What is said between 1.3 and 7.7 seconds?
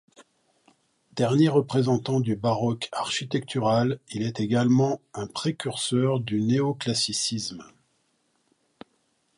représentant du baroque architectural il est également un précurseur du néoclassicisme.